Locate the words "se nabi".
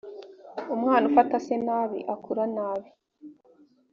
1.45-1.99